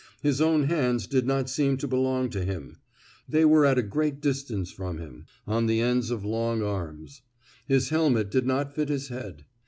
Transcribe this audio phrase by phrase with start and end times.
[0.23, 2.77] His own hands did not seem to belong to him;
[3.29, 7.21] they were at a great distance from him, on the ends of long arms.
[7.67, 9.45] His helmet did not fit his head.